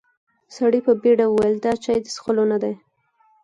سړي 0.55 0.79
په 0.87 0.91
بيړه 1.01 1.25
وويل: 1.29 1.55
دا 1.65 1.73
چای 1.83 1.97
د 2.01 2.05
څښلو 2.15 2.43
نه 2.51 2.57
دی. 2.63 2.73